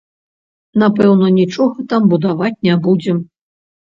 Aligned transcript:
Напэўна, 0.83 1.27
нічога 1.39 1.85
там 1.91 2.07
будаваць 2.13 2.51
не 2.69 2.75
будзем. 2.89 3.21